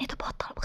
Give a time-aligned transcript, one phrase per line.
[0.00, 0.59] に飛ばったの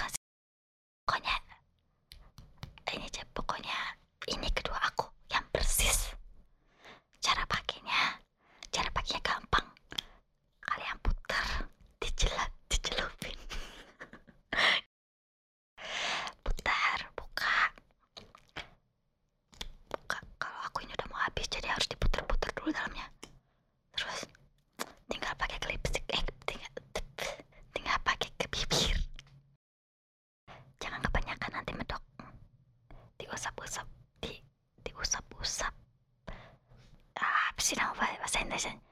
[38.64, 38.85] 的人。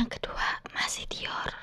[0.00, 1.59] yang kedua masih Dior.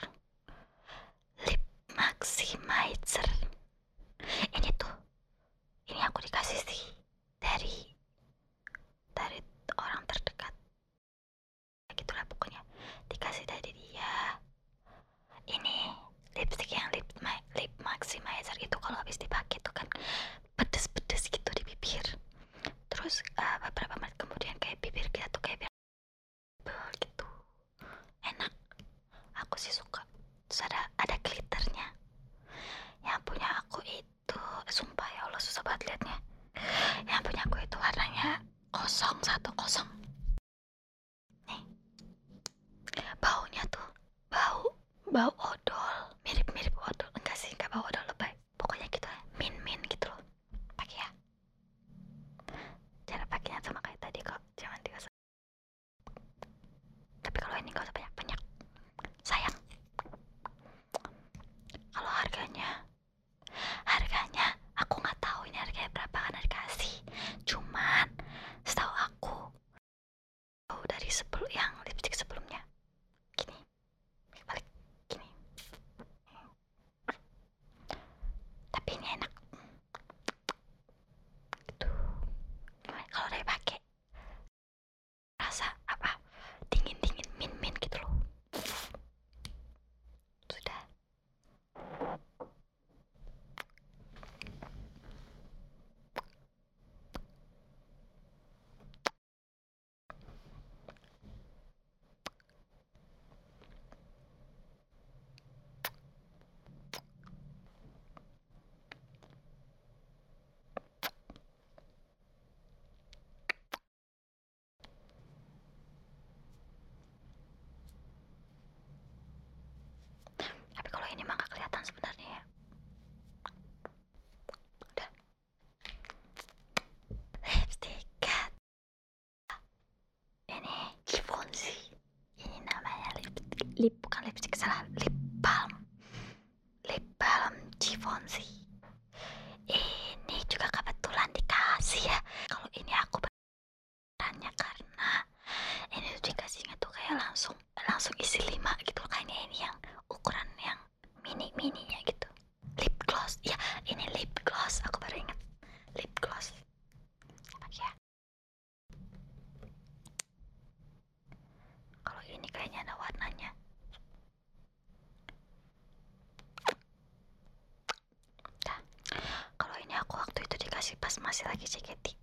[170.87, 172.15] masih pas masih lagi JKT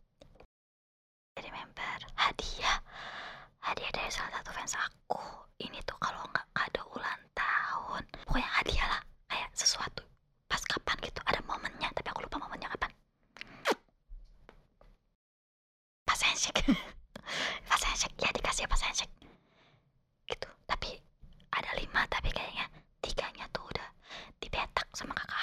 [1.36, 2.80] jadi member hadiah.
[3.60, 5.20] Hadiah dari salah satu fans aku.
[5.60, 8.08] Ini tuh kalau nggak kado ulang tahun.
[8.24, 10.00] Pokoknya hadiah lah kayak sesuatu.
[10.48, 12.88] Pas kapan gitu ada momennya tapi aku lupa momennya kapan.
[16.08, 16.64] Pas handshake.
[17.68, 19.12] Pas handshake ya dikasih ya pas handshake.
[20.24, 21.04] Gitu tapi
[21.52, 22.64] ada lima tapi kayaknya
[23.04, 23.88] tiganya tuh udah
[24.40, 25.33] dipetak sama kakak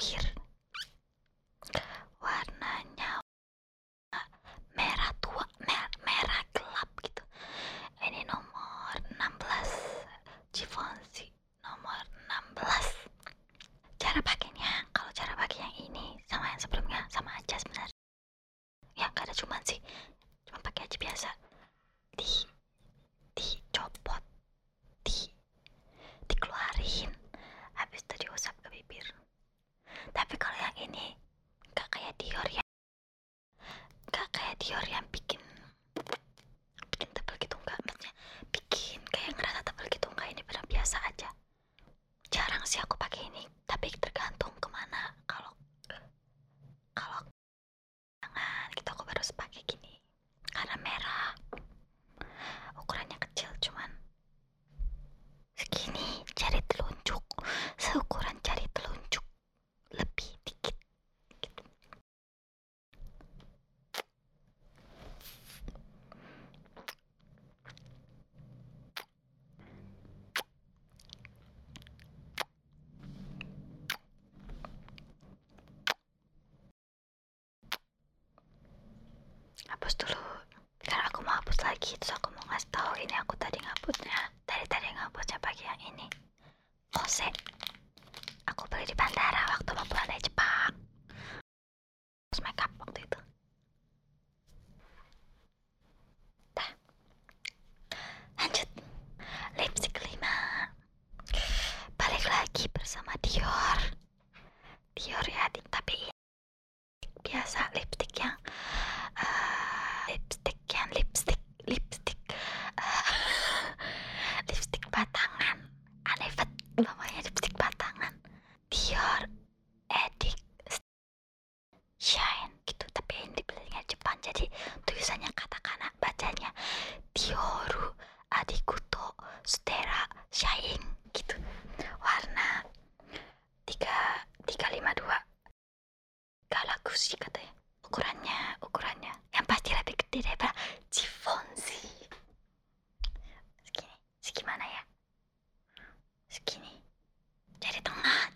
[0.00, 0.29] subir.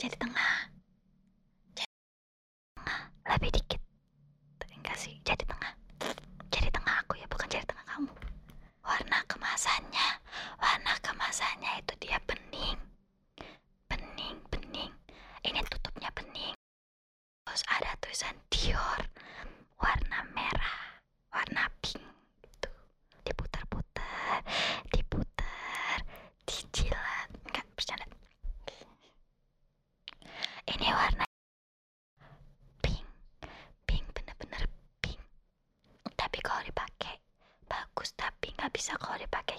[0.04, 0.33] jadi tengah
[38.84, 39.53] esa gore para que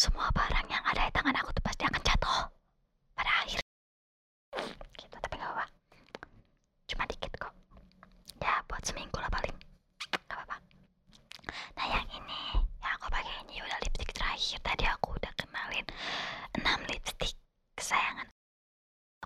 [0.00, 2.40] semua barang yang ada di tangan aku tuh pasti akan jatuh
[3.12, 3.60] pada akhir.
[4.96, 5.68] Gitu tapi gak apa
[6.88, 7.52] cuma dikit kok.
[8.40, 9.52] Ya buat seminggu lah paling.
[10.08, 10.56] Gak apa-apa.
[11.76, 14.56] Nah yang ini yang aku pakai ini udah lipstick terakhir.
[14.64, 15.84] Tadi aku udah kenalin
[16.56, 17.36] 6 lipstick
[17.76, 18.24] kesayangan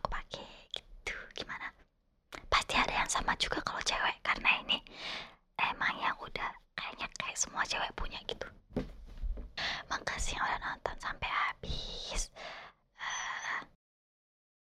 [0.02, 0.42] aku pakai.
[0.74, 1.70] Gitu gimana?
[2.50, 4.82] Pasti ada yang sama juga kalau cewek karena ini
[5.54, 8.50] emang yang udah kayaknya kayak semua cewek punya gitu
[9.90, 12.30] makasih yang udah nonton sampai habis.
[12.98, 13.60] Uh,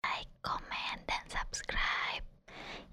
[0.06, 2.26] like, comment dan subscribe.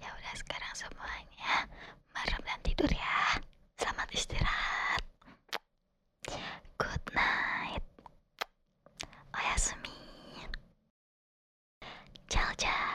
[0.01, 1.67] Ya udah sekarang semuanya
[2.15, 3.39] merem dan tidur ya.
[3.79, 5.01] Selamat istirahat.
[6.79, 7.83] Good night.
[9.33, 9.95] Oh Oyasumi
[12.29, 12.88] ciao ciao.